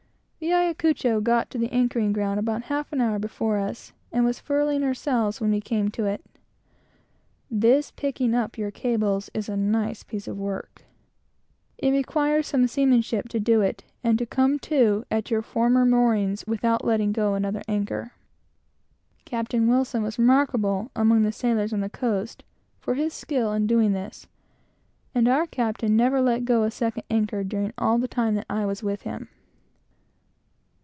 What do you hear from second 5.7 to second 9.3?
up to it. This picking up your cables